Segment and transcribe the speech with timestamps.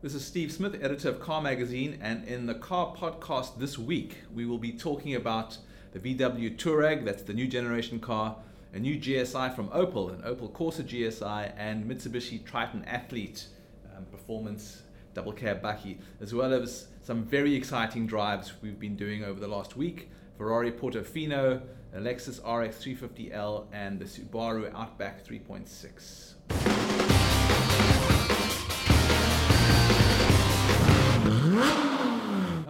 [0.00, 4.18] This is Steve Smith, editor of Car Magazine, and in the Car Podcast this week,
[4.32, 5.58] we will be talking about
[5.90, 8.36] the VW Touareg, that's the new generation car,
[8.72, 13.48] a new GSI from Opel, an Opel Corsa GSI, and Mitsubishi Triton Athlete
[13.96, 14.82] um, Performance
[15.14, 19.48] double cab bakkie, as well as some very exciting drives we've been doing over the
[19.48, 20.10] last week.
[20.36, 21.60] Ferrari Portofino,
[21.92, 27.97] Lexus RX 350L, and the Subaru Outback 3.6.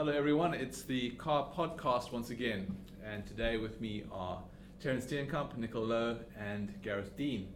[0.09, 0.55] Hello, everyone.
[0.55, 4.43] It's the Car Podcast once again, and today with me are
[4.81, 7.49] Terence Steenkamp, Nicol Louw, and Gareth Dean.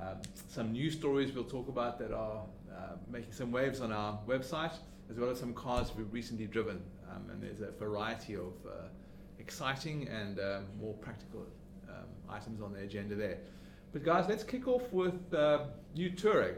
[0.00, 0.18] Um,
[0.48, 4.74] some news stories we'll talk about that are uh, making some waves on our website,
[5.10, 6.80] as well as some cars we've recently driven.
[7.10, 8.86] Um, and there's a variety of uh,
[9.40, 11.44] exciting and um, more practical
[11.88, 13.38] um, items on the agenda there.
[13.92, 15.64] But guys, let's kick off with uh,
[15.96, 16.54] new Touareg.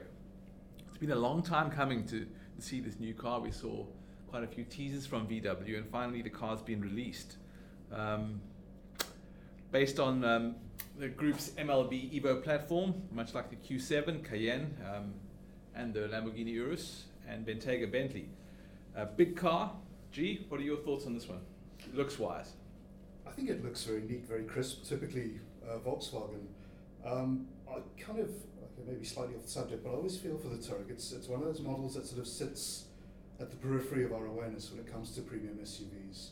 [0.91, 2.27] It's been a long time coming to
[2.59, 3.41] see this new car.
[3.41, 3.87] We saw
[4.29, 7.37] quite a few teasers from VW, and finally the car's been released.
[7.93, 8.41] Um,
[9.71, 10.57] based on um,
[10.99, 15.15] the group's MLB Evo platform, much like the Q7, Cayenne, um,
[15.75, 18.29] and the Lamborghini Urus, and Bentayga Bentley.
[18.95, 19.73] A big car.
[20.13, 21.41] G, what are your thoughts on this one,
[21.93, 22.53] looks wise?
[23.27, 26.47] I think it looks very neat, very crisp, typically uh, Volkswagen.
[27.05, 30.49] Um, I kind of, okay, maybe slightly off the subject, but I always feel for
[30.49, 30.91] the Touareg.
[30.91, 32.86] It's, it's one of those models that sort of sits
[33.41, 36.31] at the periphery of our awareness when it comes to premium SUVs.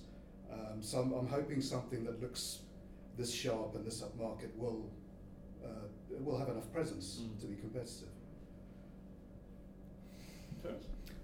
[0.52, 2.61] Um, so I'm, I'm, hoping something that looks
[3.19, 4.91] this sharp and this upmarket will
[5.64, 5.88] uh,
[6.20, 7.41] will have enough presence mm.
[7.41, 8.08] to be competitive.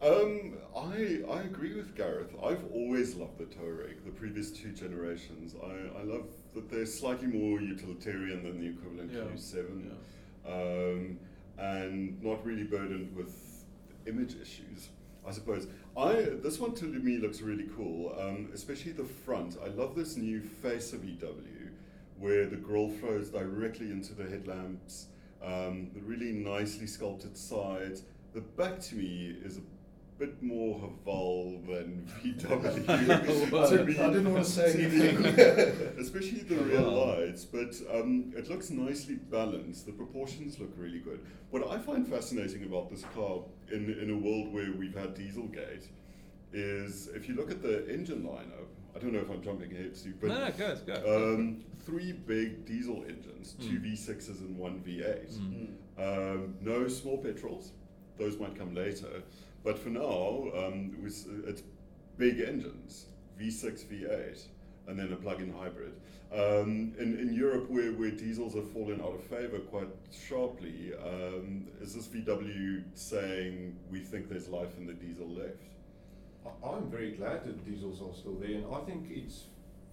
[0.02, 2.34] Um, I I agree with Gareth.
[2.42, 5.54] I've always loved the Touareg, the previous two generations.
[5.62, 9.20] I, I love that they're slightly more utilitarian than the equivalent yeah.
[9.20, 10.52] Q7, yeah.
[10.52, 11.18] Um,
[11.58, 13.64] and not really burdened with
[14.06, 14.88] image issues.
[15.26, 19.56] I suppose I this one to me looks really cool, um, especially the front.
[19.64, 21.70] I love this new face of VW,
[22.18, 25.06] where the grille flows directly into the headlamps.
[25.42, 28.02] Um, the really nicely sculpted sides.
[28.34, 29.62] The back to me is a
[30.20, 32.86] bit more Haval than VW.
[32.86, 35.24] to I didn't want to say anything.
[35.98, 39.86] especially the rear lights, but um, it looks nicely balanced.
[39.86, 41.20] The proportions look really good.
[41.48, 43.40] What I find fascinating about this car
[43.72, 45.86] in, in a world where we've had Dieselgate
[46.52, 49.96] is if you look at the engine lineup, I don't know if I'm jumping ahead,
[49.96, 51.34] Steve, but no, no, go, go.
[51.34, 53.70] Um, three big diesel engines, mm.
[53.70, 55.38] two V6s and one V8.
[55.38, 56.34] Mm.
[56.34, 57.72] Um, no small petrols,
[58.18, 59.22] those might come later.
[59.62, 61.62] But for now, um, was, it's
[62.16, 63.06] big engines,
[63.38, 64.42] V6, V8,
[64.86, 65.92] and then a plug-in hybrid.
[66.32, 71.66] Um, in, in Europe, where, where diesels have fallen out of favor quite sharply, um,
[71.80, 75.56] is this VW saying we think there's life in the diesel left?
[76.64, 79.44] I'm very glad that diesels are still there, and I think it's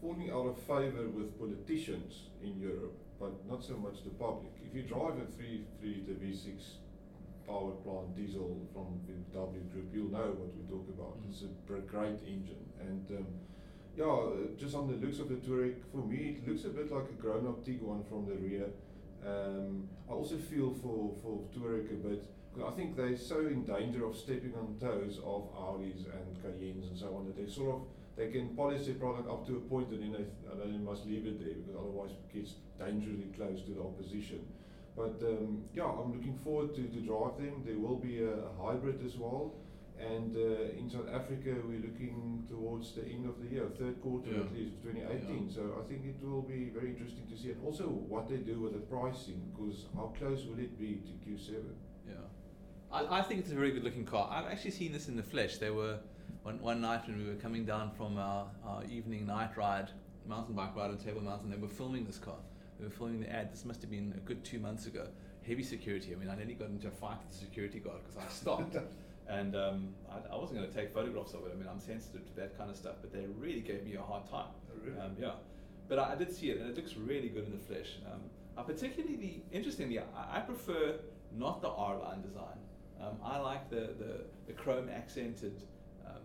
[0.01, 4.51] falling out of favor with politicians in Europe, but not so much the public.
[4.66, 6.61] If you drive a 3 liter V6
[7.47, 11.18] power plant diesel from the W Group, you'll know what we talk about.
[11.24, 11.31] Mm.
[11.31, 12.66] It's a great engine.
[12.80, 13.28] And um,
[13.96, 17.09] yeah, just on the looks of the Touareg, for me, it looks a bit like
[17.09, 18.68] a grown up Tiguan from the rear.
[19.25, 23.66] Um, I also feel for, for Touareg a bit, because I think they're so in
[23.66, 27.75] danger of stepping on toes of Audis and Cayennes and so on that they sort
[27.75, 27.81] of
[28.16, 30.80] they can polish their product up to a point and then they, and then they
[30.80, 34.41] must leave it there because otherwise it gets dangerously close to the opposition.
[34.97, 37.62] But um, yeah, I'm looking forward to, to drive them.
[37.63, 39.53] There will be a, a hybrid as well.
[40.00, 44.30] And uh, in South Africa, we're looking towards the end of the year, third quarter
[44.31, 44.41] yeah.
[44.41, 45.47] at least of 2018.
[45.47, 45.53] Yeah.
[45.53, 48.59] So I think it will be very interesting to see, and also what they do
[48.59, 51.63] with the pricing, because how close will it be to Q7?
[52.07, 52.13] Yeah,
[52.91, 54.30] I, I think it's a very good looking car.
[54.31, 55.57] I've actually seen this in the flesh.
[55.57, 55.97] There were
[56.44, 59.90] one, one night when we were coming down from our, our evening night ride,
[60.28, 62.38] mountain bike ride on Table Mountain, they were filming this car
[62.79, 63.51] we were filming the ad.
[63.51, 65.07] This must have been a good two months ago.
[65.45, 66.13] Heavy security.
[66.13, 68.75] I mean, I nearly got into a fight with the security guard because I stopped.
[69.29, 71.51] and um, I, I, wasn't going to take photographs of it.
[71.53, 74.01] I mean, I'm sensitive to that kind of stuff, but they really gave me a
[74.01, 74.47] hard time.
[74.69, 75.00] Oh, really?
[75.00, 75.31] Um, yeah.
[75.88, 77.97] But I, I, did see it, and it looks really good in the flesh.
[78.12, 78.21] Um,
[78.57, 80.95] I particularly, interestingly, I, I, prefer
[81.35, 82.57] not the R-line design.
[83.01, 85.62] Um, I like the, the, the chrome accented
[86.06, 86.21] um,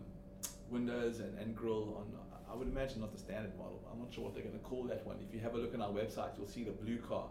[0.70, 2.06] windows and, and grille on,
[2.52, 3.80] I would imagine not the standard model.
[3.90, 5.16] I'm not sure what they're going to call that one.
[5.26, 7.28] If you have a look on our website, you'll see the blue car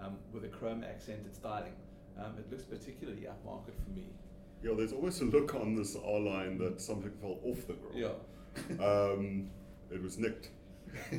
[0.00, 1.74] um, with a chrome accented styling.
[2.18, 4.06] Um, it looks particularly upmarket for me.
[4.62, 8.16] Yeah, there's always a look on this R line that something fell off the grill.
[8.78, 8.84] Yeah.
[8.84, 9.50] um,
[9.90, 10.50] it was nicked.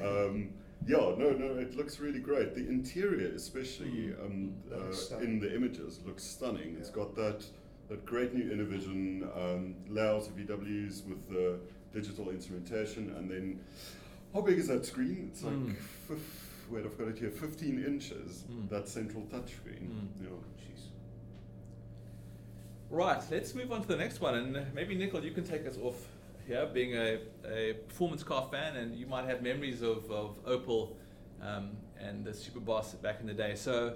[0.01, 0.49] Um,
[0.87, 2.55] yeah, no, no, it looks really great.
[2.55, 4.25] The interior, especially mm.
[4.25, 6.73] um, uh, in the images, looks stunning.
[6.73, 6.79] Yeah.
[6.79, 7.45] It's got that
[7.89, 11.59] that great new Innovision um, layout of VWs with the
[11.95, 13.59] digital instrumentation, and then
[14.33, 15.29] how big is that screen?
[15.31, 15.75] It's like Mm.
[16.07, 18.43] fif- wait, I've got it here, 15 inches.
[18.51, 18.69] Mm.
[18.69, 19.87] That central touchscreen.
[19.89, 20.07] Mm.
[20.21, 20.39] You know.
[20.61, 20.81] Jeez.
[22.89, 25.77] Right, let's move on to the next one, and maybe Nicol, you can take us
[25.81, 25.95] off
[26.47, 30.91] here, being a, a performance car fan, and you might have memories of, of Opel
[31.41, 33.55] um, and the Superboss back in the day.
[33.55, 33.95] So,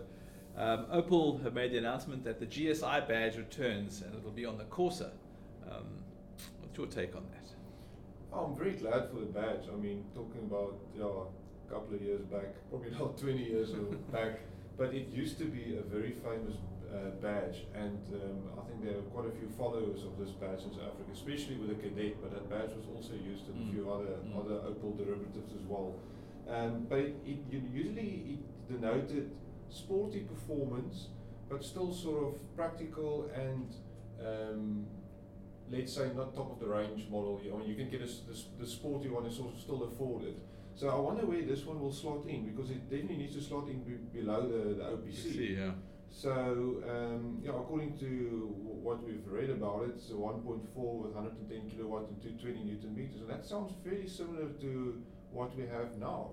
[0.57, 4.57] um, Opel have made the announcement that the GSI badge returns, and it'll be on
[4.57, 5.11] the Corsa.
[5.69, 5.85] Um,
[6.61, 7.38] what's your take on that?
[8.31, 9.63] Oh, I'm very glad for the badge.
[9.71, 13.69] I mean, talking about yeah, a couple of years back, probably not 20 years
[14.11, 14.39] back,
[14.77, 16.55] but it used to be a very famous
[16.93, 20.63] uh, badge, and um, I think there are quite a few followers of this badge
[20.63, 22.15] in South Africa, especially with the Kadett.
[22.21, 23.69] But that badge was also used in Mm.
[23.69, 24.39] a few other Mm.
[24.39, 25.93] other Opel derivatives as well.
[26.47, 27.39] Um, but it, it
[27.71, 29.29] usually it denoted
[29.69, 31.09] sporty performance,
[31.47, 33.67] but still sort of practical and
[34.25, 34.85] um,
[35.71, 37.39] let's say not top of the range model.
[37.41, 40.35] I mean, you can get a the, the sporty one is sort of still afforded.
[40.75, 43.67] So I wonder where this one will slot in because it definitely needs to slot
[43.67, 45.33] in be, below the, the OPC.
[45.33, 45.71] See, yeah.
[46.09, 46.31] So
[46.87, 52.09] um, yeah, according to what we've read about it, it's a 1.4 with 110 kilowatt
[52.09, 55.01] and 220 newton meters, and that sounds very similar to
[55.31, 56.31] what we have now.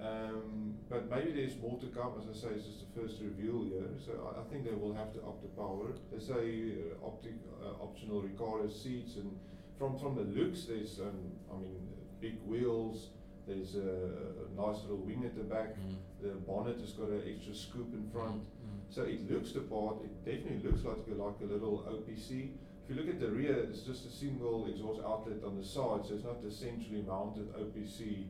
[0.00, 2.14] Um, but maybe there's more to come.
[2.18, 4.94] As I say, it's just the first reveal here, so I, I think they will
[4.94, 5.92] have to up the power.
[6.10, 9.38] They say uh, optic, uh, optional Recaro seats, and
[9.78, 11.88] from from the looks, there's um, I mean
[12.20, 13.08] big wheels.
[13.46, 15.74] There's a, a nice little wing at the back.
[15.76, 15.96] Mm.
[16.22, 18.42] The bonnet has got an extra scoop in front.
[18.42, 18.80] Mm.
[18.90, 22.50] So it looks the part, it definitely looks like a, like a little OPC.
[22.84, 26.06] If you look at the rear, it's just a single exhaust outlet on the side,
[26.06, 28.26] so it's not a centrally mounted OPC,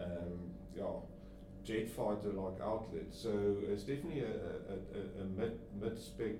[0.00, 0.84] um, yeah,
[1.64, 3.06] jet fighter like outlet.
[3.10, 4.26] So it's definitely a,
[4.72, 6.36] a, a, a mid, mid spec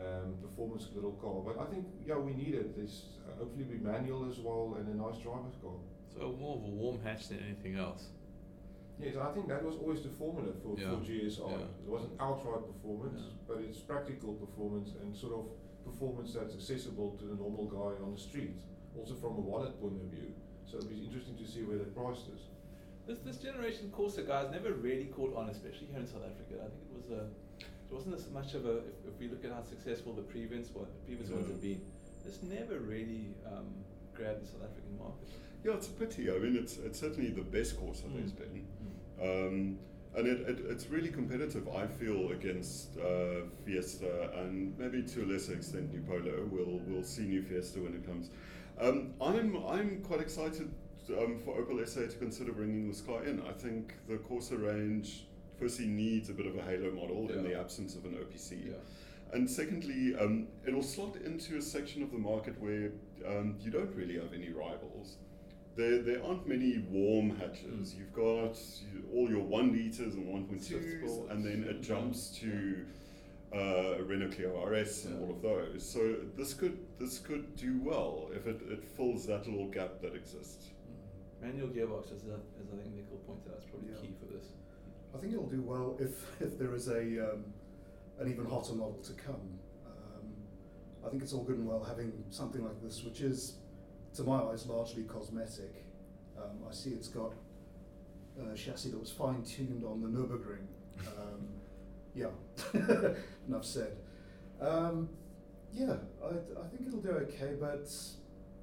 [0.00, 1.42] um, performance little car.
[1.44, 2.74] But I think, yeah, we need it.
[2.76, 5.78] It's uh, hopefully be manual as well and a nice driver's car.
[6.14, 8.08] So more of a warm hatch than anything else.
[9.00, 11.50] Yes, I think that was always the formula for, Yeah, for GSI.
[11.50, 11.70] yeah.
[11.84, 13.34] It wasn't outright performance, Yeah.
[13.46, 15.46] but it's practical performance and sort of
[15.84, 18.58] performance that's accessible to the normal guy on the street,
[18.98, 20.34] also from a wallet point of view.
[20.66, 22.42] So it'll be interesting to see where they price this.
[23.08, 26.62] This this generation Corsa guys never really caught on, especially here in South Africa.
[26.62, 27.22] I think it was a
[27.90, 30.68] it wasn't as much of a if, if we look at how successful the previous
[30.74, 31.80] one the previous ones have been.
[32.24, 33.68] This never really um,
[34.14, 35.28] grabbed the South African market.
[35.64, 36.30] Yeah, it's a pity.
[36.30, 38.44] I mean, it's it's certainly the best Corsa that there's Mm.
[38.44, 38.66] been.
[39.20, 39.78] Um,
[40.14, 45.26] and it, it, it's really competitive, I feel, against uh, Fiesta and maybe to a
[45.26, 46.46] lesser extent New Polo.
[46.50, 48.30] We'll, we'll see New Fiesta when it comes.
[48.80, 50.70] Um, I'm, I'm quite excited
[51.10, 53.42] um, for Opel SA to consider bringing this car in.
[53.48, 55.24] I think the Corsa range
[55.58, 58.66] firstly needs a bit of a halo model in the absence of an OPC.
[58.68, 58.74] Yeah.
[59.32, 62.90] And secondly, um, it'll slot into a section of the market where
[63.26, 65.16] um, you don't really have any rivals.
[65.76, 67.92] There, there aren't many warm hatches.
[67.94, 67.98] Mm.
[67.98, 68.58] You've got
[68.92, 72.84] you, all your one liters and one point sports, and then it jumps to
[73.54, 75.20] uh, Renault Clio RS and Yeah.
[75.26, 75.88] all of those.
[75.88, 80.14] So this could this could do well if it, it fills that little gap that
[80.14, 80.68] exists.
[81.40, 84.00] Manual gearbox, as, a, as I think Nicol pointed out, is probably Yeah.
[84.00, 84.46] key for this.
[85.14, 87.44] I think it'll do well if, if there is a um,
[88.18, 89.58] an even hotter model to come.
[89.86, 90.26] Um,
[91.06, 93.54] I think it's all good and well having something like this, which is,
[94.16, 95.84] to my eyes, largely cosmetic.
[96.36, 97.32] Um, I see it's got
[98.52, 100.66] a chassis that was fine tuned on the Nürburgring.
[101.16, 101.48] Um,
[102.14, 102.28] yeah,
[103.48, 103.96] enough said.
[104.60, 105.08] Um,
[105.72, 106.28] yeah, I,
[106.60, 107.88] I think it'll do okay, but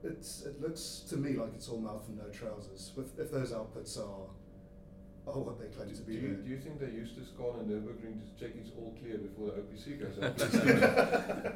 [0.03, 2.91] it's it looks to me like it's all mouth and no trousers.
[2.97, 4.27] If, if those outputs are
[5.27, 6.13] are what they claim Do, to do be.
[6.13, 9.17] you, do you think they used this car on Nürburgring to check it's all clear
[9.17, 11.55] before the OPC goes out?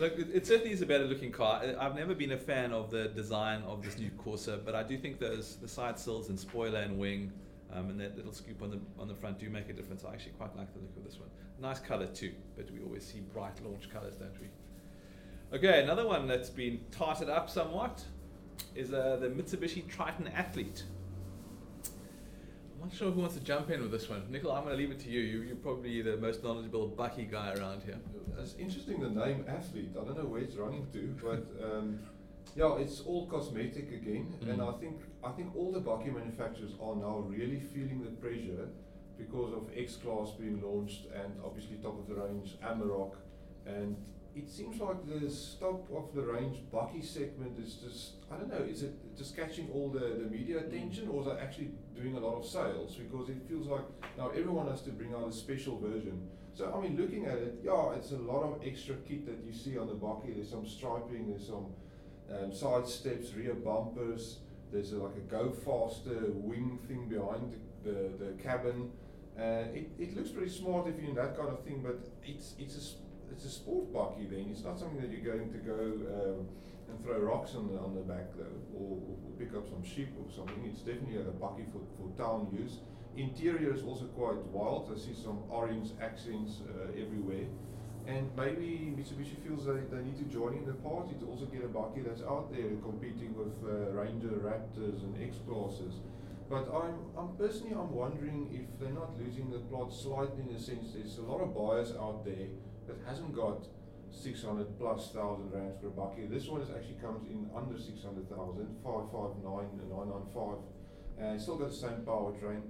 [0.00, 1.60] Look, it, it certainly is a better looking car.
[1.62, 4.82] I- I've never been a fan of the design of this new Corsa, but I
[4.82, 7.30] do think those the side sills and spoiler and wing,
[7.70, 10.02] um, and that little scoop on the on the front do make a difference.
[10.04, 11.28] I actually quite like the look of this one.
[11.60, 14.46] Nice color too, but we always see bright launch colors, don't we?
[15.54, 18.02] Okay, another one that's been tarted up somewhat
[18.74, 20.82] is uh, the Mitsubishi Triton Athlete.
[22.74, 24.24] I'm not sure who wants to jump in with this one.
[24.30, 25.20] Nicol, I'm going to leave it to you.
[25.20, 25.42] you.
[25.42, 27.98] You're probably the most knowledgeable bakkie guy around here.
[28.36, 29.90] It's interesting the name athlete.
[29.92, 32.00] I don't know where it's running to, but um,
[32.56, 34.34] yeah, it's all cosmetic again.
[34.48, 34.74] And Mm.
[34.74, 38.68] I think I think all the Bakkie manufacturers are now really feeling the pressure
[39.16, 43.14] because of X Class being launched and obviously top of the range Amarok,
[43.66, 43.96] and
[44.36, 48.64] it seems like the top of the range Bakkie segment is just I don't know.
[48.64, 52.20] Is it just catching all the, the media attention, or is it actually doing a
[52.20, 52.96] lot of sales?
[52.96, 53.84] Because it feels like
[54.18, 56.28] now everyone has to bring out a special version.
[56.54, 59.52] So I mean, looking at it, yeah, it's a lot of extra kit that you
[59.52, 60.34] see on the Bakkie.
[60.34, 61.66] There's some striping, there's some
[62.32, 64.38] um, side steps, rear bumpers.
[64.72, 68.90] There's a, like a go faster wing thing behind the, the, the cabin.
[69.38, 72.54] Uh, it, it looks pretty smart if you're in that kind of thing, but it's
[72.58, 73.03] it's a
[73.34, 74.46] it's a sport bakkie then.
[74.50, 75.80] It's not something that you're going to go
[76.14, 76.46] um,
[76.88, 80.10] and throw rocks on the, on the back though, or, or pick up some sheep
[80.18, 80.62] or something.
[80.64, 82.78] It's definitely a bakkie for, for town use.
[83.16, 84.90] Interior is also quite wild.
[84.94, 87.46] I see some orange accents uh, everywhere.
[88.06, 91.64] And maybe Mitsubishi feels they, they need to join in the party to also get
[91.64, 95.94] a bakkie that's out there competing with uh, Ranger Raptors and X classes.
[96.50, 100.60] But I'm, I'm personally I'm wondering if they're not losing the plot slightly in the
[100.60, 102.48] sense there's a lot of buyers out there
[102.86, 103.66] that hasn't got
[104.10, 106.30] 600 plus thousand rands per bakkie.
[106.30, 108.30] This one is actually comes in under 600,000,
[108.82, 110.58] 559 and 995.
[111.18, 112.62] And still got the same powertrain.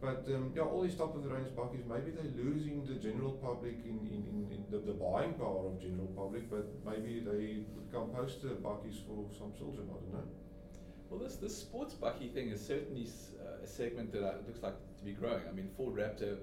[0.00, 3.32] But um, yeah, all these top of the range bakkies, maybe they're losing the general
[3.32, 7.64] public in, in, in, in the, the, buying power of general public, but maybe they
[7.84, 10.28] become poster bakkies for some children, I don't know.
[11.10, 13.08] Well, this, this sports bakkie thing is certainly
[13.44, 15.42] uh, a segment that uh, looks like to be growing.
[15.46, 16.38] I mean, Ford Raptor,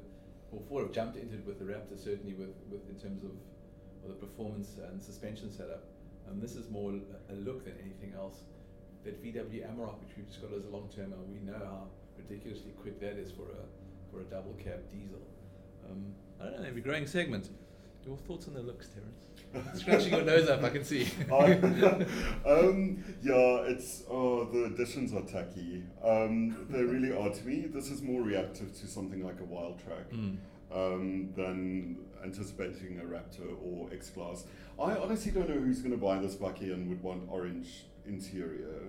[0.52, 3.32] or Ford have jumped into it with the Raptor, certainly with, with in terms of,
[4.04, 5.84] of the performance and suspension setup.
[6.30, 8.44] Um, this is more a look than anything else.
[9.04, 11.88] That VW Amarok, which we've just got as a long term, we know how
[12.18, 13.64] ridiculously quick that is for a
[14.12, 15.22] for a double cab diesel.
[15.90, 17.50] Um, I don't know, maybe growing segment.
[18.06, 19.37] Your thoughts on the looks, Terence?
[19.74, 21.08] Scratching your nose up, I can see.
[21.32, 25.84] um, yeah, it's oh the additions are tacky.
[26.04, 27.30] Um, they really are.
[27.30, 30.12] To me, this is more reactive to something like a Wildtrak.
[30.12, 30.38] Mm.
[30.70, 34.44] Um, than anticipating a Raptor or X Class.
[34.78, 38.82] I honestly don't know who's going to buy this bakkie and would want orange interior,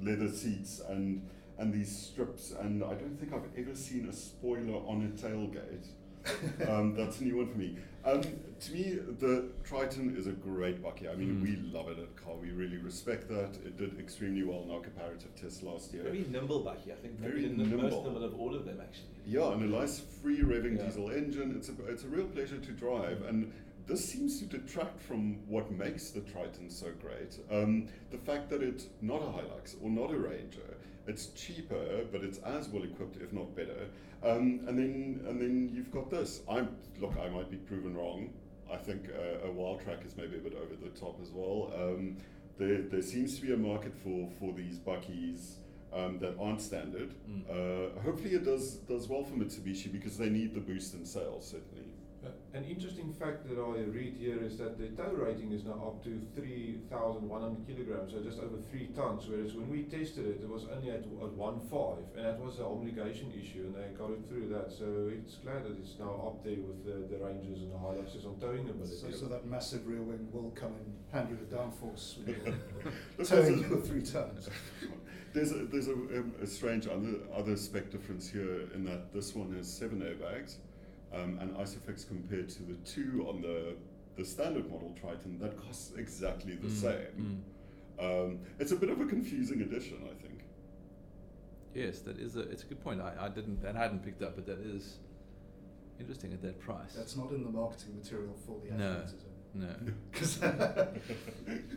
[0.00, 4.76] leather seats, and and these strips, and I don't think I've ever seen a spoiler
[4.86, 5.88] on a tailgate.
[6.68, 7.76] um, that's a new one for me.
[8.04, 8.22] Um,
[8.60, 11.10] to me, the Triton is a great bakkie.
[11.10, 11.42] I mean, mm.
[11.42, 12.34] we love it at Car.
[12.40, 13.56] We really respect that.
[13.64, 16.04] It did extremely well in our comparative test last year.
[16.04, 16.92] Very nimble bakkie.
[16.92, 17.82] I think very the nimble.
[17.82, 19.08] most nimble of all of them, actually.
[19.26, 20.84] Yeah, and a nice free revving yeah.
[20.84, 21.54] diesel engine.
[21.56, 23.52] It's a it's a real pleasure to drive, and
[23.86, 27.38] this seems to detract from what makes the Triton so great.
[27.50, 30.76] Um, the fact that it's not a Hilux or not a Ranger
[31.08, 33.88] it's cheaper, but it's as well equipped, if not better.
[34.22, 36.42] Um, and then and then you've got this.
[36.48, 38.30] I'm look, I might be proven wrong.
[38.70, 41.72] I think uh, a Wildtrak is maybe a bit over the top as well.
[41.74, 42.18] Um,
[42.58, 45.54] there, there seems to be a market for, for these bakkies
[45.92, 47.14] um, that aren't standard.
[47.28, 47.48] Mm.
[47.48, 51.48] Uh, hopefully, it does does well for Mitsubishi because they need the boost in sales
[51.48, 51.88] certainly.
[52.28, 55.94] Uh, an interesting fact that I read here is that the tow rating is now
[55.94, 60.48] up to 3,100 kilograms, so just over three tons, whereas when we tested it, it
[60.48, 64.26] was only at, at 1.5, and that was an homologation issue, and they got it
[64.28, 64.72] through that.
[64.72, 68.26] So it's glad that it's now up there with the, the Rangers and the Hiluxes
[68.26, 68.96] on towing ability.
[68.96, 72.16] So, so that massive rear wing will come in handy with downforce
[73.28, 74.48] towing with three tons.
[75.34, 79.34] There's a, there's a, um, a strange other, other spec difference here in that this
[79.34, 80.56] one has seven airbags
[81.12, 83.74] um, and Isofix compared to the two on the
[84.16, 87.44] the standard model Triton, that costs exactly the mm, same.
[88.00, 88.24] Mm.
[88.30, 90.40] Um, it's a bit of a confusing addition, I think.
[91.74, 93.00] Yes, that is a it's a good point.
[93.00, 94.98] I, I didn't and I hadn't picked up, but that is
[96.00, 96.94] interesting at that price.
[96.96, 99.28] That's not in the marketing material for the no, is it?
[99.54, 100.88] No.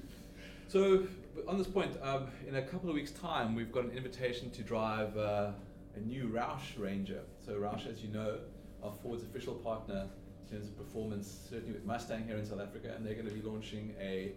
[0.68, 1.04] so
[1.48, 4.64] on this point, um, in a couple of weeks' time, we've got an invitation to
[4.64, 5.52] drive uh,
[5.96, 7.22] a new Roush Ranger.
[7.46, 8.38] So Roush, as you know,
[8.84, 10.08] are Ford's official partner
[10.44, 13.34] in terms of performance, certainly with Mustang here in South Africa, and they're going to
[13.34, 14.34] be launching a,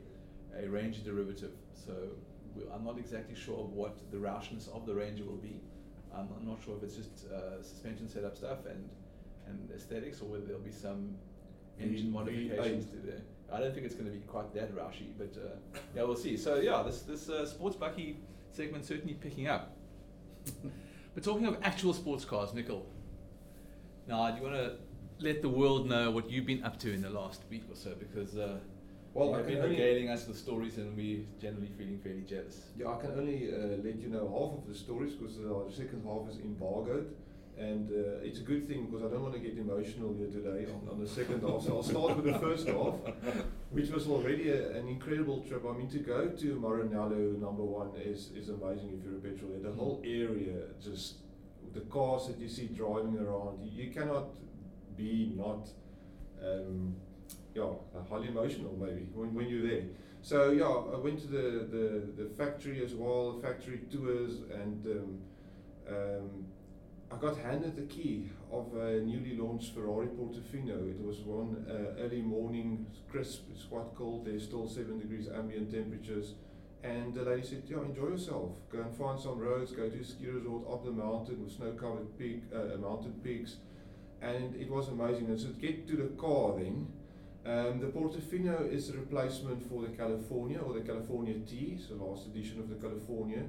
[0.57, 1.53] a Ranger derivative.
[1.75, 1.93] So
[2.73, 5.61] I'm not exactly sure what the Roushness of the Ranger will be.
[6.15, 8.89] I'm, I'm not sure if it's just uh, suspension setup stuff and,
[9.49, 11.17] and aesthetics, or whether there'll be some
[11.81, 13.21] engine modifications to there.
[13.53, 16.37] I don't think it's going to be quite that roushy, but uh, yeah, we'll see.
[16.37, 18.17] So yeah, this this uh, sports bakkie
[18.53, 19.77] segment certainly picking up.
[21.15, 22.87] but talking of actual sports cars, Nicol,
[24.07, 24.77] now, do you want to
[25.19, 27.95] let the world know what you've been up to in the last week or so?
[27.99, 28.59] Because uh,
[29.15, 32.61] well, you've been regaling us with stories, and we're generally feeling fairly jealous.
[32.77, 35.75] Yeah, I can only uh, let you know half of the stories because uh, the
[35.75, 37.15] second half is embargoed.
[37.57, 40.67] And uh, it's a good thing because I don't want to get emotional here today
[40.67, 41.63] on, on the second half.
[41.63, 42.95] So I'll start with the first half,
[43.71, 45.63] which was already a, an incredible trip.
[45.65, 49.63] I mean, to go to Maranello number one is, is amazing if you're a petrolhead.
[49.63, 51.19] The whole area just
[51.73, 54.29] the cars that you see driving around, you cannot
[54.97, 55.69] be not,
[56.43, 56.95] um,
[57.55, 57.71] yeah,
[58.09, 59.85] highly emotional maybe when, when you're there.
[60.23, 65.19] So yeah, I went to the, the, the factory as well, factory tours, and um,
[65.89, 66.47] um,
[67.13, 70.89] I got handed the key of a newly launched Ferrari Portofino.
[70.91, 75.71] It was one uh, early morning, crisp, it's quite cold, there's still 7 degrees ambient
[75.71, 76.35] temperatures
[76.85, 78.51] And the lady said, "Yeah, enjoy yourself.
[78.71, 79.73] Go and find some roads.
[79.73, 83.57] Go to a ski resort up the mountain with snow-covered peak, uh, mountain peaks."
[84.21, 85.27] And it was amazing.
[85.27, 86.87] And so to get to the car then,
[87.47, 92.27] um, the Portofino is a replacement for the California or the California T, so last
[92.27, 93.45] edition of the California.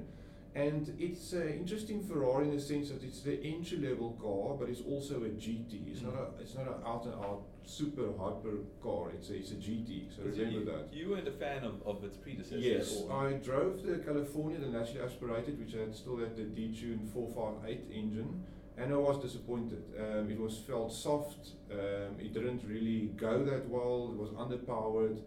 [0.54, 4.70] And it's an interesting Ferrari in the sense that it's the entry level car, but
[4.70, 5.88] it's also a GT.
[5.90, 9.10] It's not a it's not an out and out super hyper car.
[9.14, 10.16] It's a, it's a GT.
[10.16, 10.88] So remember you, that.
[10.92, 12.58] You weren't a fan of, of its predecessor.
[12.58, 17.10] Yes, or I drove the California, the naturally aspirated, which had still had the D-Tune
[17.12, 18.44] 458 engine,
[18.78, 19.82] and I was disappointed.
[19.98, 21.50] Um, it was felt soft.
[21.70, 24.10] Um, it didn't really go that well.
[24.12, 25.18] It was underpowered.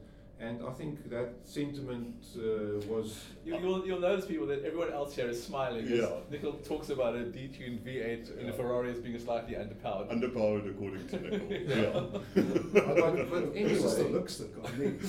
[0.41, 3.19] And I think that sentiment uh, was.
[3.45, 5.85] You, will you'll notice people that everyone else here is smiling.
[5.85, 6.11] Yeah.
[6.31, 10.09] Nicol talks about a detuned V8 in a Ferrari as being slightly underpowered.
[10.09, 11.49] Underpowered according to Nicol.
[11.69, 11.99] Yeah.
[12.73, 14.85] but, but It's just the looks that got me.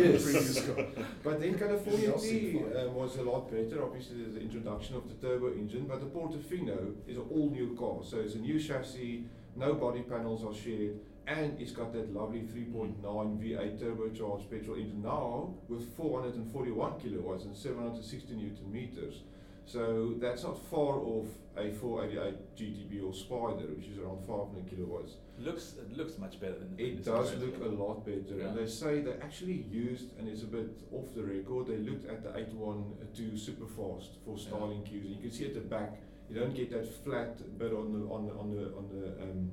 [0.00, 0.24] Yes.
[0.24, 0.86] Previous car.
[1.22, 3.84] But then California Y'all T um, was a lot better.
[3.84, 7.76] Obviously, there's the introduction of the turbo engine, but the Portofino is an all new
[7.78, 7.98] car.
[8.02, 9.24] So it's a new chassis,
[9.56, 10.98] no body panels are shared,
[11.30, 17.56] and it's got that lovely 3.9 V8 turbocharged petrol engine now with 441 kilowatts and
[17.56, 19.22] 760 newton meters.
[19.64, 25.12] So that's not far off a 488 GTB or Spider, which is around 500 kilowatts.
[25.38, 28.66] looks it looks much better than the It does look a lot better, and they
[28.66, 31.68] say they actually used, and it's a bit off the record.
[31.68, 34.44] They looked at the 812 Superfast for Yeah.
[34.44, 35.90] styling cues, and you can see at the back,
[36.28, 39.52] you don't get that flat bit on the on the on the on the um,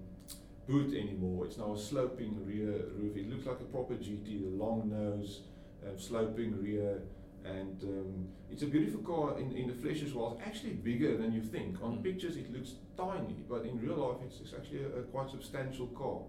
[0.68, 1.46] boot anymore.
[1.46, 3.16] It's now a sloping rear roof.
[3.16, 5.42] It looks like a proper GT, the long nose,
[5.86, 7.02] um, sloping rear,
[7.46, 10.38] and um, it's a beautiful car in, in the flesh as well.
[10.38, 11.82] It's actually bigger than you think.
[11.82, 12.04] On Mm.
[12.04, 15.88] pictures, it looks tiny, but in real life, it's, it's actually a, a quite substantial
[15.88, 16.22] car.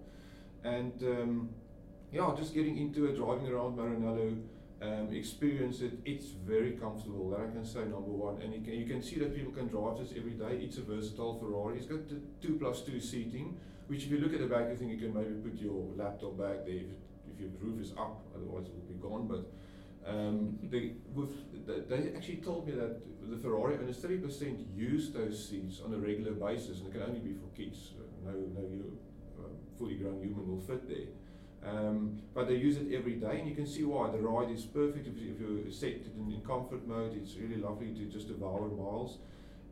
[0.64, 1.48] And um,
[2.12, 4.40] yeah, just getting into it, driving around Maranello,
[4.80, 5.98] um, experience it.
[6.04, 7.30] It's very comfortable.
[7.30, 8.40] That I can say number one.
[8.40, 10.60] And you can, you can see that people can drive this every day.
[10.64, 11.78] It's a versatile Ferrari.
[11.78, 13.56] It's got the two plus two seating,
[13.88, 16.38] which if you look at the back, you think you can maybe put your laptop
[16.38, 16.92] back there if,
[17.32, 18.22] if your roof is up.
[18.36, 19.26] Otherwise, it will be gone.
[19.26, 19.50] But
[20.08, 21.32] um, they, with,
[21.66, 26.32] they actually told me that the Ferrari owners 30% use those seats on a regular
[26.32, 27.92] basis, and it can only be for kids.
[28.24, 28.98] No, no you,
[29.38, 31.08] um, fully grown human will fit there.
[31.64, 34.10] Um, but they use it every day, and you can see why.
[34.10, 37.14] The ride is perfect if you, if you set it in, in comfort mode.
[37.16, 39.18] It's really lovely to just devour miles.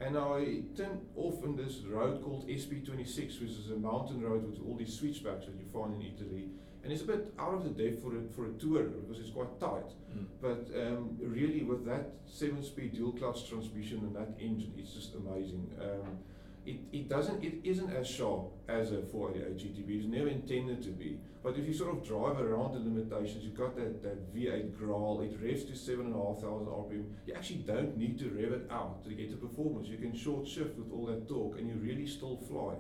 [0.01, 4.61] And I turned off in this road called SP26, which is a mountain road with
[4.61, 6.51] all these switchbacks that you find in Italy.
[6.85, 9.31] And it's a bit out of the depth for a, for a tourer because it's
[9.31, 9.91] quite tight.
[10.15, 10.27] Mm.
[10.41, 15.69] But um, really, with that seven-speed dual clutch transmission and that engine, it's just amazing.
[15.81, 16.19] Um,
[16.67, 19.99] it, it doesn't it isn't as sharp as a 488 GTB.
[19.99, 21.19] It's never intended to be.
[21.43, 25.21] But if you sort of drive around the limitations, you've got that, that V8 growl.
[25.21, 27.05] It revs to seven and a half thousand RPM.
[27.27, 29.89] You actually don't need to rev it out to get the performance.
[29.89, 32.75] You can short shift with all that torque, and you really still fly.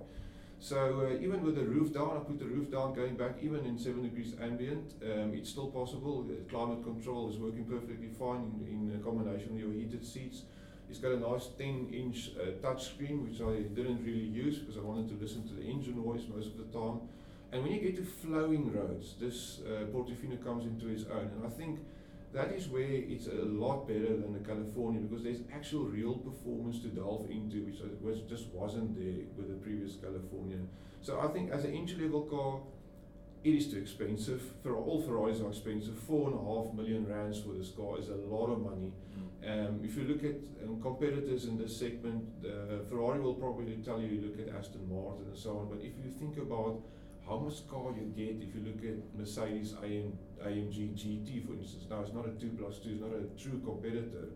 [0.58, 3.66] So uh, even with the roof down, I put the roof down going back, even
[3.66, 6.22] in 7 degrees ambient, um, it's still possible.
[6.22, 10.42] The climate control is working perfectly fine in, in combination with your heated seats.
[10.88, 14.76] It's got a nice 10 inch uh, touch screen, which I didn't really use because
[14.76, 17.00] I wanted to listen to the engine noise most of the time.
[17.52, 21.30] And when you get to flowing roads, this uh, Portofino comes into its own.
[21.36, 21.80] And I think
[22.32, 26.80] that is where it's a lot better than the California because there's actual real performance
[26.80, 30.58] to delve into, which, which just wasn't there with the previous California.
[31.00, 32.60] So I think as an entry level car,
[33.46, 34.42] it is too expensive.
[34.62, 35.96] For all Ferraris are expensive.
[35.98, 38.90] Four and a half million rands for this car is a lot of money.
[39.46, 44.00] Um, if you look at um, competitors in this segment, uh, Ferrari will probably tell
[44.00, 45.68] you, you, look at Aston Martin and so on.
[45.68, 46.80] But if you think about
[47.28, 51.84] how much car you get, if you look at Mercedes AM, AMG GT, for instance,
[51.88, 54.26] now it's not a 2 plus 2, it's not a true competitor.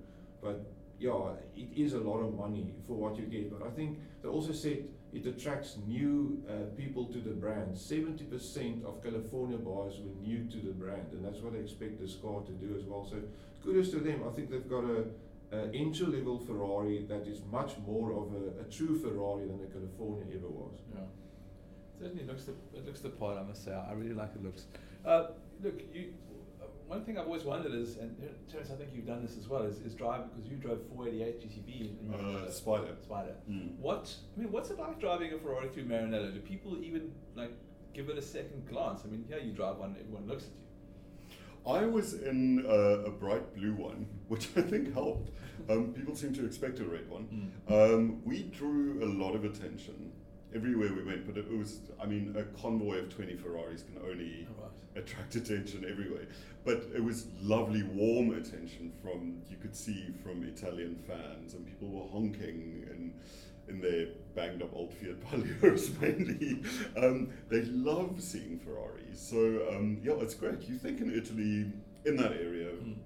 [0.41, 0.71] But
[1.01, 3.51] yeah, it is a lot of money for what you get.
[3.51, 7.75] But I think they also said it attracts new uh, people to the brand.
[7.75, 12.15] 70% of California buyers were new to the brand, and that's what I expect this
[12.15, 13.05] car to do as well.
[13.09, 13.17] So
[13.65, 14.23] kudos to them.
[14.27, 15.05] I think they've got a,
[15.53, 19.67] a entry level Ferrari that is much more of a, a true Ferrari than the
[19.67, 20.79] California ever was.
[20.95, 21.01] Yeah.
[22.01, 23.37] Certainly looks the it looks the part.
[23.37, 24.65] I must say, I really like the looks.
[25.05, 25.29] Uh,
[25.63, 26.15] look, you.
[26.91, 28.17] One thing I've always wondered is, and
[28.51, 31.41] Terence, I think you've done this as well, is, is drive because you drove 488
[31.41, 32.97] GTB Uh, Spider.
[33.01, 33.35] Spider.
[33.49, 33.79] Mm.
[33.79, 36.35] What I mean, what's it like driving a Ferrari through Maranello?
[36.35, 37.53] Do people even like
[37.95, 39.03] give it a second glance?
[39.05, 40.57] I mean, here you drive one, everyone looks at you.
[41.73, 45.31] I was in uh, a bright blue one, which I think helped.
[45.69, 47.53] Um, people seem to expect a red one.
[47.69, 50.11] Um, we drew a lot of attention
[50.55, 51.27] everywhere we went.
[51.27, 54.71] But it was, I mean, a convoy of 20 Ferraris can only right.
[55.03, 56.27] attract attention everywhere.
[56.65, 61.89] But it was lovely, warm attention from you could see from Italian fans, and people
[61.89, 63.15] were honking and
[63.69, 66.63] in their banged up old Fiat Palios mainly.
[66.97, 69.21] Um, they love seeing Ferraris.
[69.21, 70.63] So um, yeah, it's great.
[70.69, 71.73] You think in Italy,
[72.05, 72.97] in that area, Mm.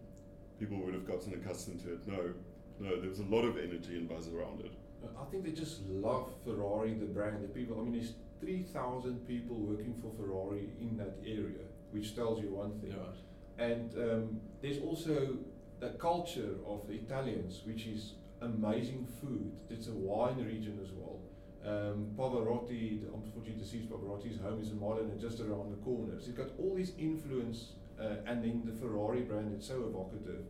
[0.59, 2.07] people would have gotten accustomed to it.
[2.07, 2.33] No,
[2.81, 4.73] no, there was a lot of energy and buzz around it.
[5.21, 7.81] I think they just love Ferrari, the brand, the people.
[7.81, 12.79] I mean, there's 3,000 people working for Ferrari in that area, which tells you one
[12.81, 12.95] thing.
[12.97, 13.65] Yeah.
[13.65, 15.39] And um, there's also
[15.81, 19.53] the culture of the Italians, which is amazing food.
[19.71, 21.21] It's a wine region as well.
[21.65, 26.21] Um, Pavarotti, the unfortunate deceased Pavarotti's home is in Modena, and just around the corner.
[26.21, 30.45] So you've got all this influence, uh, and then the Ferrari brand, it's so evocative.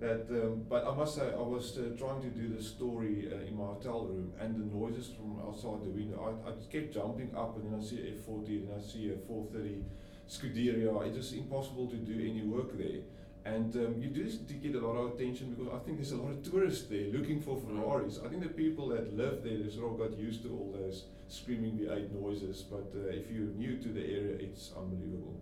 [0.00, 3.44] That, um, but I must say, I was uh, trying to do the story uh,
[3.44, 7.34] in my hotel room, and the noises from outside the window, I, I kept jumping
[7.36, 9.84] up, and then I see a F40, and I see a 430
[10.28, 11.04] Scuderia.
[11.08, 13.00] It is impossible to do any work there.
[13.44, 14.28] And um, you do
[14.62, 17.40] get a lot of attention because I think there's a lot of tourists there looking
[17.40, 18.20] for Ferraris.
[18.24, 21.04] I think the people that live there, they sort of got used to all those
[21.28, 22.62] screaming V8 noises.
[22.62, 25.40] But uh, if you're new to the area, it's unbelievable.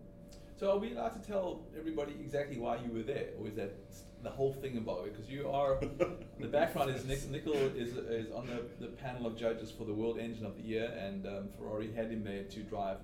[0.58, 3.74] So are we allowed to tell everybody exactly why you were there, or is that
[4.22, 5.12] the whole thing about it?
[5.12, 5.78] Because you are,
[6.40, 9.92] the background is Nick, Nicol is, is on the, the panel of judges for the
[9.92, 12.96] World Engine of the Year, and um, Ferrari had him there to drive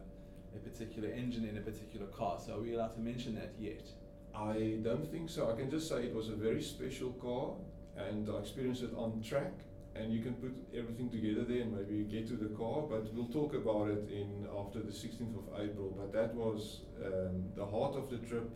[0.56, 2.40] a particular engine in a particular car.
[2.44, 3.86] So are we allowed to mention that yet?
[4.34, 5.52] I don't think so.
[5.52, 7.50] I can just say it was a very special car,
[7.98, 9.52] and I experienced it on track.
[9.94, 12.82] And you can put everything together there, and maybe get to the car.
[12.88, 15.94] But we'll talk about it in after the 16th of April.
[15.96, 18.48] But that was um, the heart of the trip,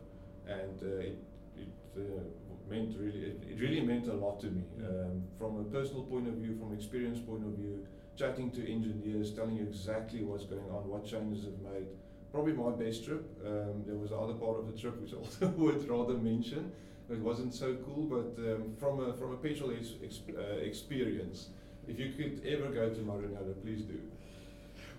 [0.46, 1.18] and uh, it
[1.56, 2.22] it uh,
[2.68, 6.28] meant really it, it really meant a lot to me um, from a personal point
[6.28, 7.86] of view, from experience point of view.
[8.16, 11.86] Chatting to engineers, telling you exactly what's going on, what changes have made,
[12.32, 13.24] probably my best trip.
[13.44, 16.72] Um, there was other part of the trip which I also would rather mention.
[17.08, 21.50] It wasn't so cool, but um, from a from a petrol ex- ex- uh, experience,
[21.86, 24.00] if you could ever go to Maranello, please do.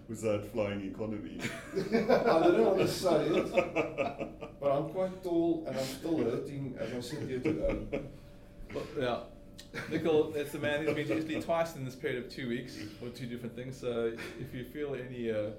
[0.08, 1.38] Was that flying economy?
[1.76, 3.52] I don't want to say it,
[4.62, 8.02] but I'm quite tall and I'm still hurting as I sit here today.
[8.74, 9.20] But, yeah.
[9.92, 12.78] Nicol, that's the man who's been to Italy twice in this period of two weeks
[13.02, 13.78] for two different things.
[13.78, 15.50] So if you feel any uh,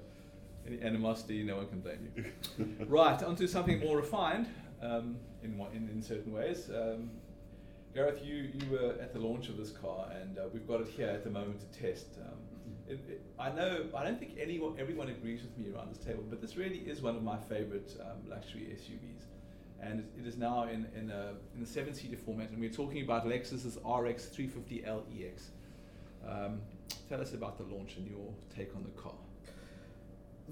[0.67, 2.85] any animosity, no one can blame you.
[2.87, 4.47] right, onto something more refined
[4.81, 6.69] um, in, one- in in certain ways.
[6.69, 7.09] Um,
[7.95, 10.87] Gareth, you, you were at the launch of this car, and uh, we've got it
[10.87, 12.05] here at the moment to test.
[12.21, 12.37] Um,
[12.87, 16.23] it, it, I know I don't think anyone everyone agrees with me around this table,
[16.29, 19.25] but this really is one of my favorite um, luxury SUVs
[19.81, 22.49] and it- it is now in, in, a, in a seven seater format.
[22.49, 25.51] And we're talking about Lexus's RX 350 LEX.
[26.27, 26.59] Um,
[27.07, 29.13] tell us about the launch and your take on the car.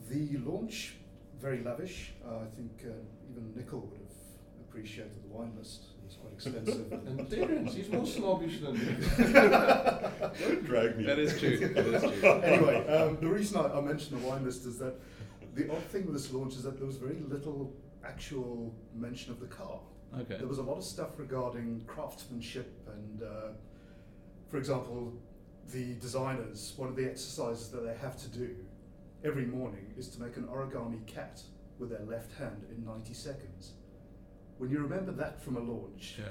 [0.09, 0.95] The launch,
[1.41, 2.13] very lavish.
[2.25, 2.93] Uh, I think uh,
[3.31, 4.06] even Nicol would have
[4.69, 5.84] appreciated the wine list.
[5.97, 6.91] It was quite expensive.
[6.91, 8.95] And Terence, he's more snobbish than me.
[10.39, 11.06] Don't drag me.
[11.06, 11.58] That is true.
[11.58, 12.32] That is true.
[12.41, 14.95] anyway, um, the reason I, I mentioned the wine list is that
[15.56, 17.73] the odd thing with this launch is that there was very little
[18.06, 19.80] actual mention of the car.
[20.19, 20.38] Okay.
[20.38, 23.49] There was a lot of stuff regarding craftsmanship and, uh,
[24.49, 25.13] for example,
[25.73, 28.56] the designers, one of the exercises that they have to do
[29.25, 31.41] every morning is to make an origami cat
[31.80, 33.73] with their left hand in 90 seconds.
[34.57, 36.29] When you remember that from a launch, Yeah.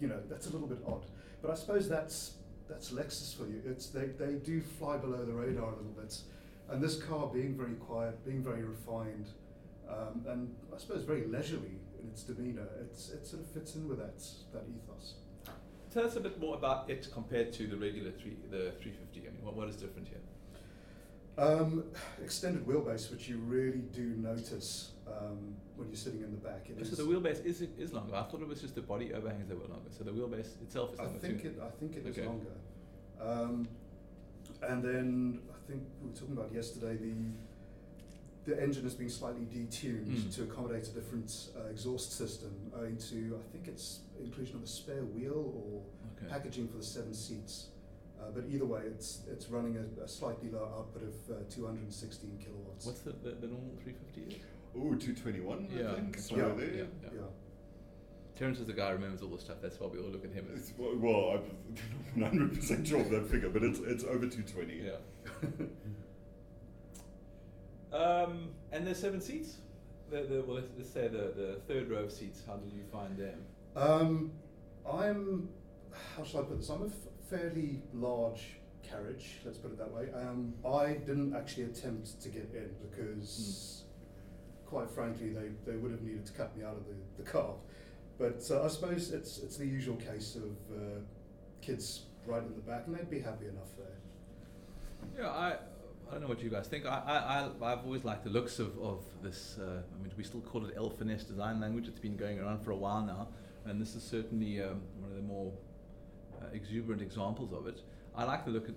[0.00, 1.06] you know, that's a little bit odd.
[1.42, 2.34] But I suppose that's
[2.68, 3.62] that's Lexus for you.
[3.64, 6.20] It's they, they do fly below the radar a little bit.
[6.68, 9.28] And this car being very quiet, being very refined,
[9.88, 13.88] um, and I suppose very leisurely in its demeanour, it's, it sort of fits in
[13.88, 14.18] with that
[14.52, 15.14] that ethos.
[15.90, 19.20] Tell us a bit more about it compared to the regular three, the 350.
[19.20, 20.18] I mean, what, what is different here?
[21.38, 21.84] Um,
[22.22, 24.90] extended wheelbase, which you really do notice
[25.20, 26.66] um, when you're sitting in the back.
[26.70, 28.14] It so is- the wheelbase is is longer.
[28.14, 29.90] I thought it was just the body overhangs that were longer.
[29.96, 31.48] So the wheelbase itself is I longer think too.
[31.48, 31.60] it.
[31.62, 32.26] I think it is Okay.
[32.26, 32.52] longer.
[33.20, 33.68] Um,
[34.62, 37.14] and then I think we were talking about yesterday the
[38.44, 40.34] the engine has been slightly detuned Mm.
[40.34, 44.66] to accommodate a different uh, exhaust system, owing to I think it's inclusion of a
[44.66, 45.82] spare wheel or
[46.16, 46.26] Okay.
[46.30, 47.68] packaging for the seven seats.
[48.18, 52.38] Uh, but either way, it's it's running a, a slightly lower output of uh, 216
[52.44, 52.86] kilowatts.
[52.86, 54.42] What's the, the, the normal 350 is?
[54.78, 55.90] Ooh, 221, Yeah.
[55.90, 56.12] I think.
[56.16, 56.58] That's somewhere right.
[56.58, 56.74] there.
[56.74, 56.84] Yeah.
[57.12, 57.20] yeah.
[58.36, 59.56] Terence is the guy who remembers all the stuff.
[59.60, 60.46] That's why we all look at him.
[60.52, 61.42] As, It's, well, well,
[62.16, 64.74] I'm not 100% sure of that figure, but it's it's over 220.
[64.84, 64.92] yeah.
[67.92, 69.56] Um, and there's seven seats.
[70.10, 72.42] The, the well, let's, let's say the, the third row of seats.
[72.46, 73.40] How did you find them?
[73.76, 74.30] Um,
[74.90, 75.48] I'm,
[76.16, 76.68] how shall I put this?
[76.68, 76.92] I'm a f-
[77.30, 80.08] fairly large carriage, let's put it that way.
[80.14, 83.87] Um, I didn't actually attempt to get in because, mm.
[84.68, 87.54] Quite frankly, they, they would have needed to cut me out of the, the car.
[88.18, 91.00] But uh, I suppose it's, it's the usual case of uh,
[91.62, 95.24] kids right in the back, and they'd be happy enough there.
[95.24, 95.56] Yeah, I,
[96.08, 96.84] I don't know what you guys think.
[96.84, 99.56] I, I, I've always liked the looks of, of this.
[99.58, 101.88] Uh, I mean, we still call it L-finesse design language.
[101.88, 103.28] It's been going around for a while now,
[103.64, 105.52] and this is certainly um, one of the more
[106.42, 107.80] uh, exuberant examples of it.
[108.14, 108.74] I like the look at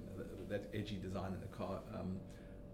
[0.49, 1.79] that edgy design in the car.
[1.99, 2.19] Um,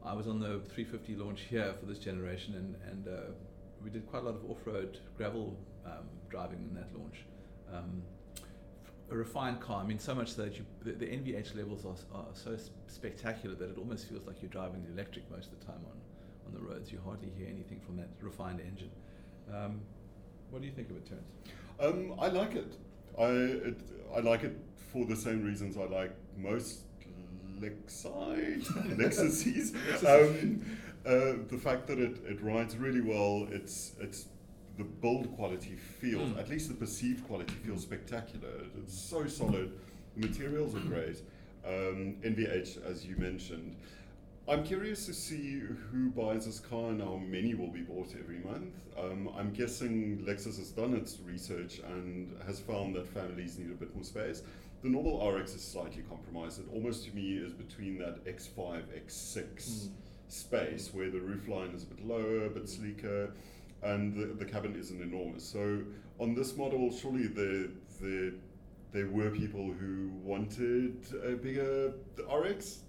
[0.08, 3.32] I was on the 350 launch here for this generation, and, and uh,
[3.84, 7.26] we did quite a lot of off-road gravel um, driving in that launch.
[7.74, 8.02] Um,
[9.10, 9.82] a refined car.
[9.82, 13.56] I mean, so much so that you, the, the NVH levels are, are so spectacular
[13.56, 15.98] that it almost feels like you're driving the electric most of the time on,
[16.48, 16.91] on the roads.
[16.91, 18.91] You hardly hear anything from that refined engine.
[19.54, 19.82] Um,
[20.50, 21.28] what do you think of it, Terence?
[21.80, 22.74] Um, I like it.
[23.17, 23.82] I it,
[24.15, 24.58] I like it
[24.91, 26.82] for the same reasons I like most
[27.60, 28.63] Lexi
[28.98, 29.74] Lexuses.
[30.06, 30.65] um,
[31.06, 33.48] uh, the fact that it, it rides really well.
[33.52, 34.26] It's it's
[34.78, 36.39] the build quality feels, mm.
[36.39, 38.50] at least the perceived quality feels spectacular.
[38.78, 39.72] It's so solid.
[40.15, 41.22] The materials are great.
[41.65, 43.76] Um, NVH, as you mentioned.
[44.50, 48.38] I'm curious to see who buys this car and how many will be bought every
[48.38, 48.74] month.
[48.98, 53.74] Um, I'm guessing Lexus has done its research and has found that families need a
[53.74, 54.43] bit more space.
[54.84, 56.60] The normal RX is slightly compromised.
[56.60, 59.90] It almost to me is between that X5, X6 mm.
[60.28, 63.32] space where the roofline is a bit lower, a bit sleeker
[63.84, 65.44] and the, the cabin isn't enormous.
[65.44, 65.82] So
[66.20, 68.34] on this model, surely the the
[68.92, 71.94] there were people who wanted a bigger
[72.32, 72.80] RX.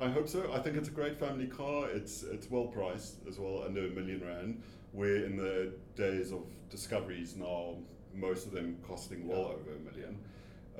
[0.00, 0.52] I hope so.
[0.52, 1.90] I think it's a great family car.
[1.90, 4.62] It's it's well priced as well, under a million rand.
[4.92, 7.76] Where in the days of discoveries now,
[8.14, 10.18] most of them costing well over a million.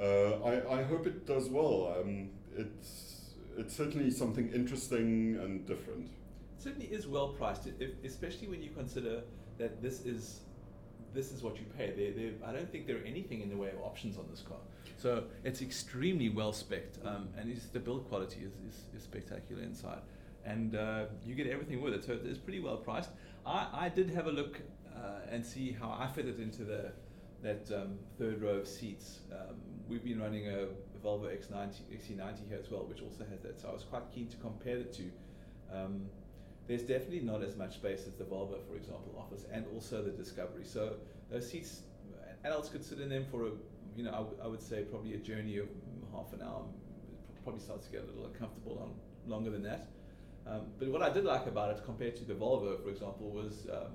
[0.01, 1.97] Uh, I, I hope it does well.
[1.99, 6.07] Um, it's it's certainly something interesting and different.
[6.57, 9.23] It certainly is well priced, if, especially when you consider
[9.59, 10.41] that this is
[11.15, 11.91] this is what you pay.
[11.91, 14.43] There, there, I don't think there are anything in the way of options on this
[14.43, 14.59] car.
[14.99, 20.01] So it's extremely well specced, um, and the build quality is, is, is spectacular inside,
[20.45, 22.05] and uh, you get everything with it.
[22.05, 23.11] So it's pretty well priced.
[23.47, 24.61] I, I did have a look
[24.95, 26.93] uh, and see how I fit it into the
[27.43, 29.21] that um, third row of seats.
[29.33, 29.57] Um,
[29.88, 30.66] we've been running a,
[31.05, 33.61] Volvo X90, XC90 here as well, which also has that.
[33.61, 35.11] So I was quite keen to compare the two.
[35.72, 36.07] Um,
[36.66, 40.11] there's definitely not as much space as the Volvo, for example, offers, and also the
[40.11, 40.64] Discovery.
[40.64, 40.94] So
[41.31, 41.83] those seats,
[42.44, 43.51] adults could sit in them for a,
[43.96, 45.68] you know, I, w- I would say probably a journey of
[46.12, 46.64] half an hour.
[47.44, 48.94] Probably starts to get a little uncomfortable long,
[49.27, 49.88] longer than that.
[50.46, 53.66] Um, but what I did like about it compared to the Volvo, for example, was
[53.72, 53.92] um,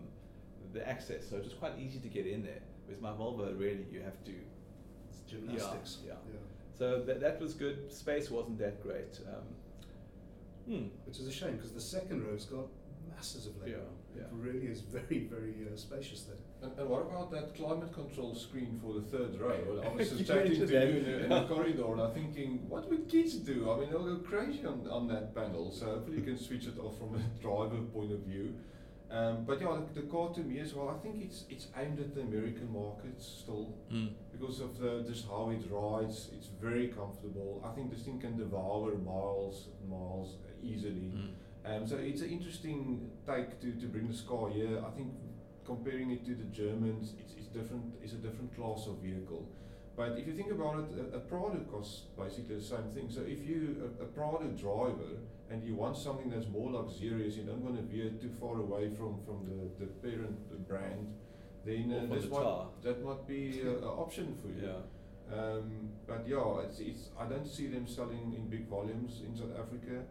[0.74, 1.30] the access.
[1.30, 2.62] So it was quite easy to get in there.
[2.88, 4.34] With my Volvo, really, you have to.
[5.34, 5.98] It's gymnastics.
[6.06, 6.14] Yeah.
[6.14, 6.34] yeah.
[6.34, 6.40] yeah.
[6.78, 7.92] So that, that was good.
[7.92, 9.20] Space wasn't that great.
[9.28, 9.44] Um,
[10.68, 10.88] Hmm.
[11.06, 12.68] Which is a shame because the second row's got
[13.14, 13.68] masses of legroom.
[13.68, 14.22] Yeah, yeah.
[14.24, 16.38] It really is very, very uh, spacious there.
[16.62, 19.58] And, and, what about that climate control screen for the third row?
[19.68, 22.90] Well, I was just chatting to you in, in the corridor and I'm thinking, what
[22.90, 23.70] would kids do?
[23.72, 25.72] I mean, they'll go crazy on, on that panel.
[25.72, 28.56] So hopefully you can switch it off from a driver point of view.
[29.14, 30.90] Um, but yeah, the, the, car to me as well.
[30.90, 34.10] I think it's it's aimed at the American markets still mm.
[34.32, 36.32] because of the just how it rides.
[36.36, 37.62] It's very comfortable.
[37.64, 41.14] I think this thing can devour miles miles easily.
[41.14, 41.30] Mm.
[41.66, 44.84] Um, so it's an interesting take to, to bring this car here.
[44.84, 45.14] I think
[45.64, 47.94] comparing it to the Germans, it's, it's different.
[48.02, 49.48] It's a different class of vehicle.
[49.96, 53.12] But if you think about it, a, a Prado costs basically the same thing.
[53.12, 55.22] So if you a, a Prado driver
[55.54, 58.90] and you want something that's more luxurious, you don't want to veer too far away
[58.90, 61.14] from, from the, the parent brand,
[61.64, 64.68] then uh, this might, that might be an option for you.
[64.68, 65.38] Yeah.
[65.38, 69.54] Um, but yeah, it's, it's, I don't see them selling in big volumes in South
[69.54, 70.02] Africa.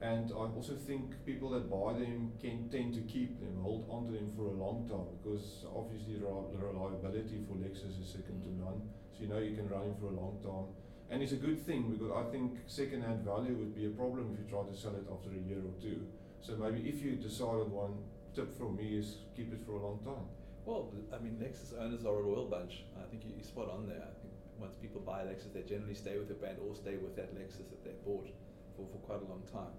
[0.00, 4.06] And I also think people that buy them can tend to keep them, hold on
[4.06, 8.50] to them for a long time, because obviously the reliability for Lexus is second to
[8.62, 8.82] none.
[9.14, 10.70] So you know you can run them for a long time.
[11.10, 14.44] And it's a good thing because I think second-hand value would be a problem if
[14.44, 16.06] you try to sell it after a year or two.
[16.42, 17.94] So maybe if you decide on one,
[18.34, 20.28] tip from me is keep it for a long time.
[20.66, 22.84] Well, I mean, Lexus owners are a royal bunch.
[23.00, 24.02] I think you're spot on there.
[24.02, 26.96] I think once people buy a Lexus, they generally stay with the brand or stay
[26.96, 28.28] with that Lexus that they bought
[28.76, 29.72] for, for quite a long time.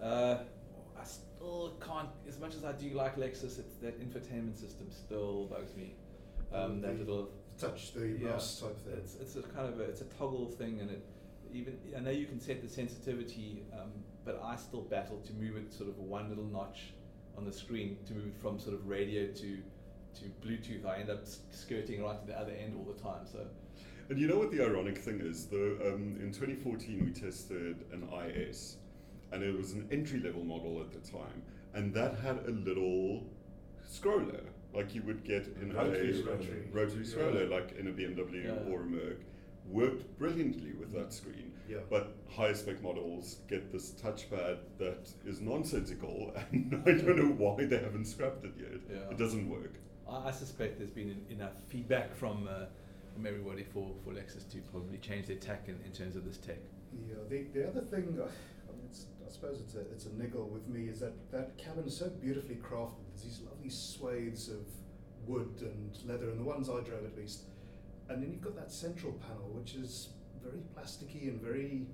[0.00, 0.44] Uh,
[1.00, 5.46] I still can't, as much as I do like Lexus, it's that infotainment system still
[5.46, 5.94] bugs me.
[6.52, 8.94] Um, that little touch the yeah, mouse type thing.
[8.96, 11.02] It's, it's a kind of a, it's a toggle thing, and it
[11.52, 13.90] even I know you can set the sensitivity, um,
[14.24, 16.92] but I still battle to move it sort of one little notch
[17.36, 19.58] on the screen to move it from sort of radio to
[20.14, 20.86] to Bluetooth.
[20.86, 23.26] I end up skirting right to the other end all the time.
[23.30, 23.46] So
[24.08, 25.46] And you know what the ironic thing is?
[25.46, 28.76] The, um, in 2014, we tested an IS,
[29.32, 31.42] and it was an entry level model at the time,
[31.74, 33.24] and that had a little
[33.86, 36.74] scroller, like you would get in Rotary a scroller.
[36.74, 37.14] rotary Yeah.
[37.14, 38.70] scroller, like in a BMW Yeah.
[38.72, 39.18] or a Merc.
[39.66, 41.52] Worked brilliantly with that screen.
[41.68, 41.78] Yeah.
[41.90, 47.64] But higher spec models get this touchpad that is nonsensical, and I don't know why
[47.66, 48.80] they haven't scrapped it yet.
[48.90, 49.10] Yeah.
[49.10, 49.74] It doesn't work.
[50.08, 52.64] I, I suspect there's been en- enough feedback from uh,
[53.12, 56.38] from everybody for, for Lexus to probably change their tack in, in terms of this
[56.38, 56.58] tech.
[57.06, 58.30] Yeah, the, the other thing, uh, I, mean,
[58.88, 61.96] it's, I suppose it's a, it's a niggle with me, is that that cabin is
[61.96, 63.04] so beautifully crafted.
[63.10, 64.66] There's these lovely swathes of
[65.26, 67.42] wood and leather, and the ones I drove at least.
[68.08, 70.10] And then you've got that central panel, which is
[70.42, 71.86] very plasticky and very,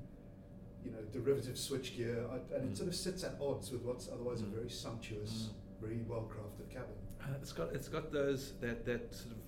[0.84, 2.70] you know, derivative switchgear, I- and Mm.
[2.72, 4.52] it sort of sits at odds with what's otherwise Mm.
[4.52, 6.94] a very sumptuous, very well crafted cabin.
[7.20, 9.38] Uh, it's got it's got those that that sort of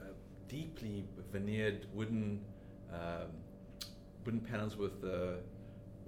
[0.00, 0.12] uh,
[0.48, 2.44] deeply veneered wooden
[2.92, 3.30] um,
[4.26, 5.36] wooden panels with uh,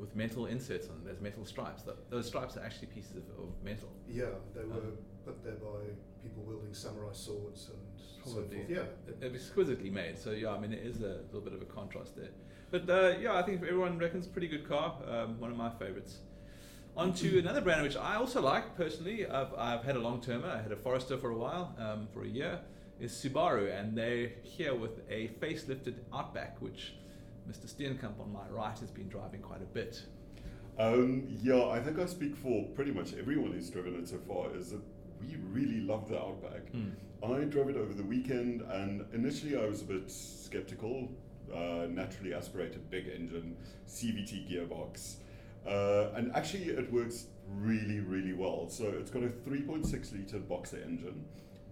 [0.05, 1.05] with metal inserts on them.
[1.07, 1.83] There's metal stripes.
[1.83, 3.89] Th those stripes are actually pieces of, of metal.
[4.21, 4.93] Yeah, they Um, were
[5.27, 5.79] put there by
[6.23, 7.83] people wielding samurai swords and
[8.25, 8.59] so Probably.
[8.59, 8.71] forth.
[8.77, 10.15] Yeah, exquisitely made.
[10.25, 12.33] So yeah, I mean it is a little bit of a contrast there.
[12.71, 14.89] But uh, yeah, I think everyone reckons pretty good car.
[15.15, 16.15] Um, one of my favorites.
[16.97, 19.19] On to another brand which I also like personally.
[19.27, 20.49] I've, I've had a long termer.
[20.59, 22.55] I had a Forester for a while, um, for a year.
[23.01, 26.95] Is Subaru, and they're here with a facelifted Outback, which
[27.49, 27.67] Mr.
[27.67, 30.03] Steenkamp on my right has been driving quite a bit.
[30.79, 34.55] Um, yeah, I think I speak for pretty much everyone who's driven it so far.
[34.57, 34.81] Is that
[35.21, 36.63] we really love the Outback.
[37.23, 41.09] I drove it over the weekend, and initially I was a bit skeptical.
[41.55, 43.55] Uh, naturally aspirated big engine,
[43.87, 45.17] CVT gearbox,
[45.67, 47.27] uh, and actually it works
[47.59, 48.67] really, really well.
[48.71, 51.25] So it's got a 3.6 liter boxer engine.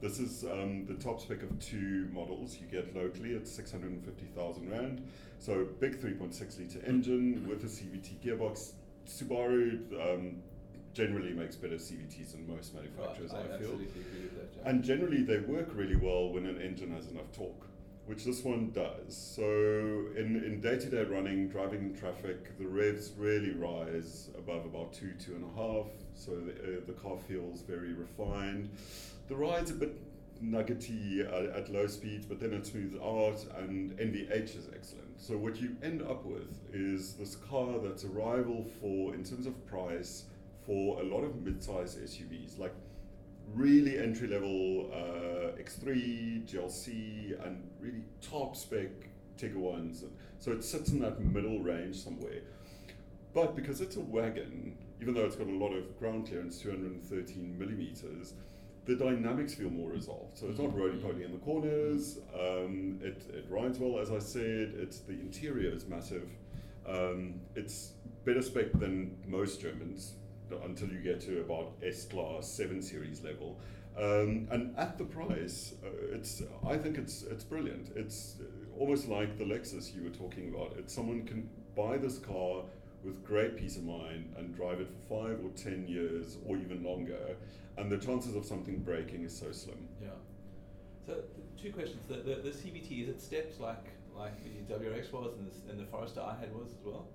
[0.03, 5.09] This is um, the top spec of two models you get locally at 650,000 rand.
[5.43, 8.75] So big 3.6 liter engine with a CVT gearbox.
[9.09, 10.37] Subaru um,
[10.95, 13.71] generally makes better CVTs than most manufacturers, Right, I, feel.
[13.71, 13.87] agree
[14.23, 14.63] with that.
[14.63, 14.71] yeah.
[14.71, 17.67] And generally, they work really well when an engine has enough torque,
[18.07, 19.17] which this one does.
[19.17, 25.11] So, in, in day-to-day running, driving in traffic, the revs really rise above about two,
[25.19, 25.89] two and a half.
[26.15, 28.71] So the, uh, the car feels very refined.
[29.27, 29.99] The ride's a bit
[30.41, 35.09] nuggety at, at low speeds, but then it smooths out, and NVH is excellent.
[35.23, 39.47] So what you end up with is this car that's a rival for, in terms
[39.47, 40.25] of price,
[40.67, 42.75] for a lot of mid-size SUVs, like
[43.55, 48.89] really entry level uh, X3, GLC, and really top spec
[49.37, 50.03] Tiguan's.
[50.41, 52.41] So it sits in that middle range somewhere.
[53.33, 57.57] But because it's a wagon, even though it's got a lot of ground clearance, 213
[57.57, 58.35] millimeters,
[58.85, 60.39] the dynamics feel more resolved.
[60.39, 62.19] So it's not roly poly in the corners.
[62.35, 64.75] Um, it, it rides well, as I said.
[64.77, 66.29] It's the interior is massive.
[66.87, 67.93] Um, it's
[68.25, 70.15] better spec than most Germans
[70.65, 73.59] until you get to about S class seven series level.
[73.97, 77.93] Um, and at the price, uh, it's I think it's it's brilliant.
[77.95, 78.45] It's uh,
[78.79, 80.75] almost like the Lexus you were talking about.
[80.79, 82.65] It's someone can buy this car
[83.05, 86.83] with great peace of mind and drive it for five or ten years or even
[86.85, 87.37] longer,
[87.77, 89.89] and the chances of something breaking is so slim.
[90.01, 90.09] Yeah.
[91.07, 91.17] So
[91.61, 92.01] two questions.
[92.09, 93.85] The, the, the CVT is it steps like
[94.17, 94.33] like
[94.69, 97.07] the WRX was and the, and the Forester I had was as well.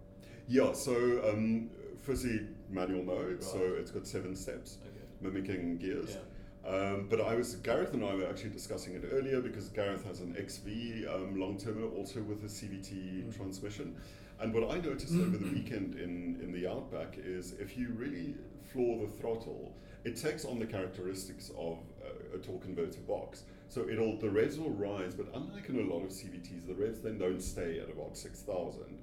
[0.48, 0.74] Yeah.
[0.74, 0.94] So
[1.30, 1.70] um,
[2.04, 3.44] firstly, manual mode.
[3.44, 5.06] So it's got seven steps, Okay.
[5.22, 6.12] mimicking gears.
[6.16, 6.22] Yeah.
[6.68, 10.20] Um, but I was Gareth and I were actually discussing it earlier because Gareth has
[10.20, 13.36] an XV um, long termer also with a CVT Mm.
[13.38, 13.96] transmission.
[14.40, 18.36] And what I noticed over the weekend in, in the Outback is if you really
[18.72, 19.74] floor the throttle,
[20.04, 23.44] it takes on the characteristics of a, a torque converter box.
[23.70, 27.00] So it'll the revs will rise, but unlike in a lot of CVTs, the revs
[27.00, 28.98] then don't stay at about six thousand.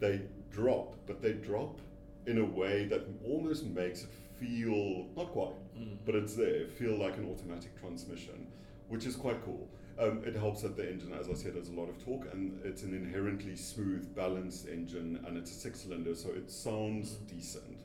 [0.00, 1.78] They drop, but they drop
[2.26, 5.96] in a way that almost makes it feel not quite, Mm.
[6.04, 8.46] but it's there, feel like an automatic transmission,
[8.92, 9.66] which is quite cool.
[9.98, 12.60] Um, it helps that the engine, as I said, has a lot of torque and
[12.62, 17.26] it's an inherently smooth, balanced engine and it's a six cylinder, so it sounds Mm.
[17.26, 17.78] decent.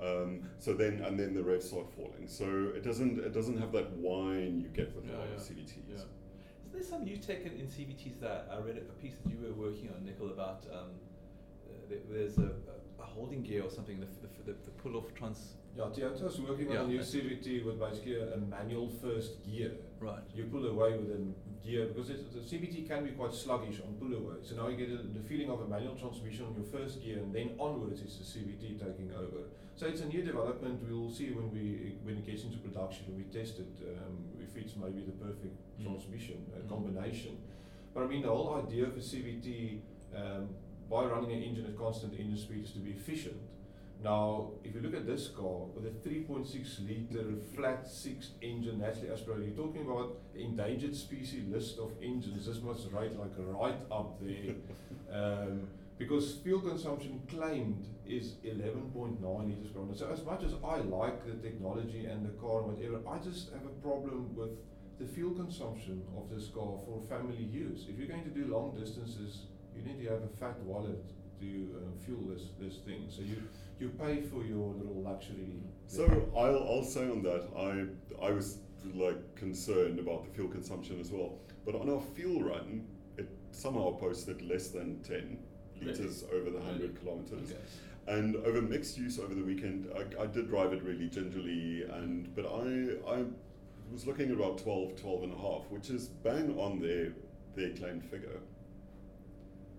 [0.00, 2.26] Um, so then, and then the revs start falling.
[2.26, 5.42] So it doesn't, it doesn't have that whine you get with a lot yeah, of
[5.42, 5.88] CVTs.
[5.88, 5.96] Yeah.
[6.66, 9.54] Is there some new tech in, CVTs that I read a piece that you were
[9.54, 10.90] working on, Nicol, about um,
[11.68, 12.50] uh, there's a,
[13.00, 15.54] a holding gear or something, the, the, the, the pull off trans.
[15.78, 19.72] Yeah, Toyota's working Yeah, on a new CVT with basically a, a manual first gear.
[20.00, 20.18] Right.
[20.34, 21.20] You pull away with a
[21.64, 24.36] gear because it's, the CVT can be quite sluggish on pull away.
[24.42, 27.18] So now you get a, the feeling of a manual transmission on your first gear,
[27.18, 29.46] and then onwards it's the CVT taking over.
[29.76, 30.82] So it's a new development.
[30.82, 34.56] We'll see when we when it gets into production and we test it um, if
[34.56, 35.84] it's maybe the perfect Mm.
[35.84, 36.68] transmission uh, Mm.
[36.68, 37.38] combination.
[37.94, 39.78] But I mean, the whole idea of a CVT
[40.16, 40.48] um,
[40.90, 43.38] by running an engine at constant engine speed is to be efficient.
[44.02, 49.10] Now, if you look at this car with a 3.6 litre flat six engine naturally
[49.10, 52.46] aspirated, you're talking about the endangered species list of engines.
[52.46, 54.54] This must rate like right up there.
[55.12, 55.68] um,
[55.98, 59.98] because fuel consumption claimed is 11.9 litres per minute.
[59.98, 63.52] So, as much as I like the technology and the car and whatever, I just
[63.52, 64.50] have a problem with
[65.00, 67.86] the fuel consumption of this car for family use.
[67.88, 71.04] If you're going to do long distances, you need to have a fat wallet
[71.40, 73.06] to uh, fuel this this thing.
[73.08, 73.42] So you
[73.78, 75.62] you pay for your little luxury.
[75.86, 76.04] So
[76.36, 78.58] I'll I'll say on that I I was
[78.94, 81.38] like concerned about the fuel consumption as well.
[81.64, 82.86] But on our fuel run,
[83.16, 85.38] it somehow posted less than ten
[85.80, 86.40] liters really?
[86.40, 86.94] over the hundred really?
[86.94, 87.50] kilometers.
[87.50, 87.60] Okay.
[88.06, 92.34] And over mixed use over the weekend, I, I did drive it really gingerly, and
[92.34, 93.24] but I I
[93.92, 97.12] was looking at about 12, 12 and a half, which is bang on their
[97.54, 98.40] their claimed figure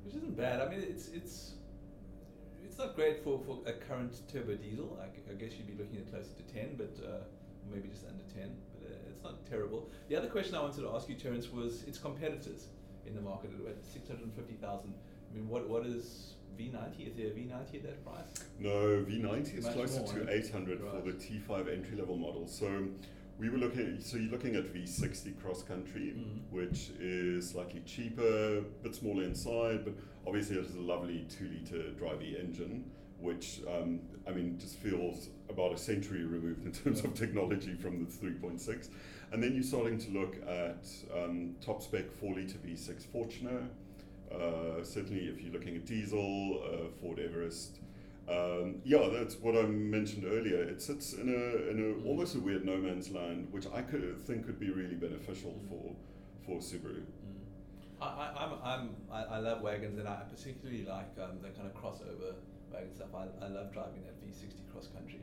[0.10, 0.60] which isn't bad.
[0.60, 1.52] I mean, it's it's
[2.64, 4.98] it's not great for, for a current turbo diesel.
[5.02, 7.18] I, I guess you'd be looking at closer to ten, but uh,
[7.72, 8.56] maybe just under ten.
[8.74, 9.90] But uh, it's not terrible.
[10.08, 12.68] The other question I wanted to ask you, Terence, was its competitors
[13.06, 14.94] in the market at six hundred and fifty thousand.
[15.32, 17.08] I mean, what what is V90?
[17.08, 18.48] Is there a V90 at that price?
[18.60, 20.92] No, V90 is Much closer more, to 800 right.
[20.92, 22.48] for the T5 entry level model.
[22.48, 22.84] So
[23.40, 26.40] we were looking, so you're looking at V60 cross country, mm.
[26.52, 29.94] which is slightly cheaper, a bit smaller inside, but
[30.28, 32.84] obviously it has a lovely two litre drivey engine,
[33.18, 38.04] which um, I mean just feels about a century removed in terms of technology from
[38.04, 38.90] the 3.6.
[39.32, 40.86] And then you're starting to look at
[41.16, 43.68] um, top spec 4 litre V6 Fortuner.
[44.34, 47.80] Uh, certainly, if you're looking at diesel, uh, Ford Everest,
[48.30, 50.62] um, yeah, that's what I mentioned earlier.
[50.62, 54.22] It sits in a in a almost a weird no man's land, which I could
[54.26, 55.70] think could be really beneficial mm.
[55.70, 55.96] for
[56.46, 57.02] for Subaru.
[57.02, 57.40] Mm.
[58.02, 61.74] I, I'm, I'm, I, I love wagons, and I particularly like um, the kind of
[61.74, 62.36] crossover
[62.72, 63.10] wagon stuff.
[63.14, 65.20] I, I love driving that V60 cross country.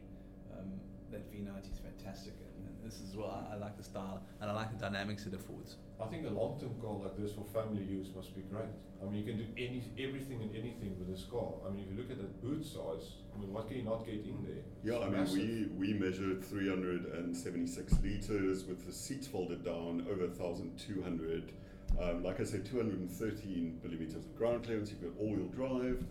[0.52, 0.80] Um,
[1.10, 4.50] that V90 is fantastic, and, and this is what I, I, like the style, and
[4.50, 5.76] I like the dynamics it affords.
[6.00, 8.68] I think a long-term car like this for family use must be great.
[9.00, 11.54] I mean, you can do any everything and anything with this car.
[11.66, 14.04] I mean, if you look at that boot size, I mean, what can you not
[14.04, 14.62] get in there?
[14.84, 15.36] Yeah, it's I massive.
[15.36, 21.52] mean, we we measured 376 liters with the seats folded down, over 1,200.
[22.00, 24.90] Um, like I said, 213 millimeters of ground clearance.
[24.90, 26.04] You've got all-wheel drive,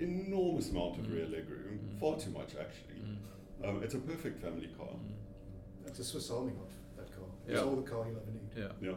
[0.00, 1.14] enormous amount of mm.
[1.14, 2.00] rear legroom, mm.
[2.00, 3.02] far too much actually.
[3.02, 3.68] Mm.
[3.68, 4.88] Um, it's a perfect family car.
[5.86, 6.72] It's a Swiss Army knife.
[6.96, 7.26] That car.
[7.46, 7.64] It's yeah.
[7.64, 8.50] all the car you'll ever need.
[8.56, 8.88] Yeah.
[8.90, 8.96] Yeah.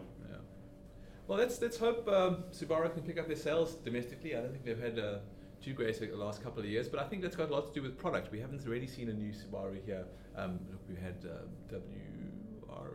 [1.28, 4.36] Well, let's let's hope um, Subaru can pick up their sales domestically.
[4.36, 5.19] I don't think they've had uh,
[5.63, 7.74] too great the last couple of years, but I think that's got a lot to
[7.74, 8.32] do with product.
[8.32, 10.05] We haven't really seen a new Subaru here.
[10.36, 12.93] Um, look, we had uh, WRX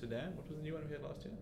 [0.00, 0.36] sedan.
[0.36, 1.34] What was the new one we had last year?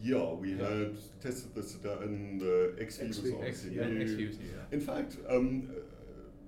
[0.00, 0.68] Yeah, we yeah.
[0.68, 2.38] had tested the sedan.
[2.38, 3.82] The XV was obviously X, new.
[3.82, 4.38] Yeah, new
[4.72, 5.68] In fact, um,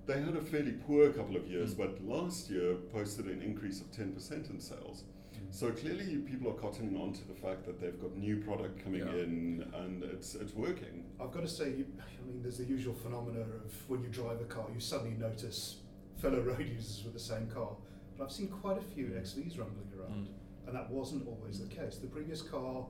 [0.06, 1.78] they had a fairly poor couple of years, mm.
[1.78, 5.04] but last year posted an increase of ten percent in sales.
[5.50, 9.00] So clearly, people are cottoning on to the fact that they've got new product coming
[9.00, 9.22] yeah.
[9.22, 11.04] in, and it's it's working.
[11.20, 14.44] I've got to say, I mean, there's the usual phenomena of when you drive a
[14.44, 15.76] car, you suddenly notice
[16.20, 17.70] fellow road users with the same car.
[18.16, 19.20] But I've seen quite a few mm.
[19.20, 20.66] XVs rumbling around, mm.
[20.66, 21.96] and that wasn't always the case.
[21.96, 22.84] The previous car,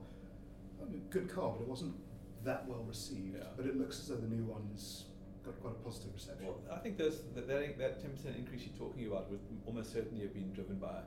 [0.81, 1.95] I mean, good car, but it wasn't
[2.43, 3.37] that well received.
[3.37, 3.45] Yeah.
[3.55, 5.05] But it looks as though the new one's
[5.45, 6.47] got quite a positive reception.
[6.47, 10.21] Well, I think there's that that ten percent increase you're talking about would almost certainly
[10.23, 10.99] have been driven by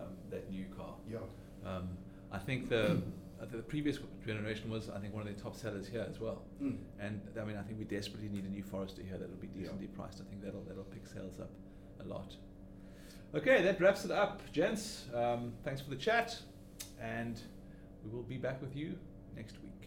[0.00, 0.94] um, that new car.
[1.10, 1.18] Yeah.
[1.64, 1.88] Um,
[2.30, 3.02] I think the
[3.52, 6.42] the previous generation was, I think, one of the top sellers here as well.
[6.62, 6.78] Mm.
[6.98, 9.88] And I mean, I think we desperately need a new Forester here that'll be decently
[9.90, 9.96] yeah.
[9.96, 10.20] priced.
[10.20, 11.50] I think that'll that'll pick sales up
[12.00, 12.34] a lot.
[13.34, 15.04] Okay, that wraps it up, gents.
[15.14, 16.36] Um, thanks for the chat,
[17.00, 17.40] and
[18.04, 18.98] we will be back with you
[19.36, 19.77] next week.